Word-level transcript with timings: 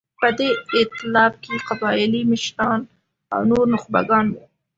په 0.19 0.27
دې 0.37 0.49
اېتلاف 0.75 1.33
کې 1.43 1.53
قبایلي 1.67 2.21
مشران 2.31 2.79
او 3.33 3.39
نور 3.49 3.65
نخبګان 3.73 4.25
وو. 4.31 4.43